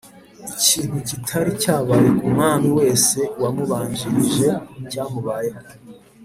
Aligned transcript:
Ikintu 0.53 0.97
kitari 1.07 1.51
cyabaye 1.61 2.07
ku 2.17 2.25
mwami 2.33 2.67
wese 2.77 3.19
wamubanjirije, 3.41 4.47
cyamubayeho 4.89 5.61